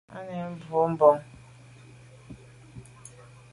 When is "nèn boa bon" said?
0.27-1.17